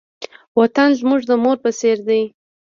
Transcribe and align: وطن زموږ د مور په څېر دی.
وطن 0.59 0.89
زموږ 0.99 1.21
د 1.29 1.31
مور 1.43 1.57
په 1.63 1.69
څېر 1.79 1.97
دی. 2.07 2.21